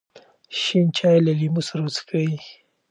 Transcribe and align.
شین 0.59 0.85
چای 0.97 1.17
له 1.25 1.31
لیمو 1.39 1.61
سره 1.67 1.81
وڅښئ. 1.83 2.27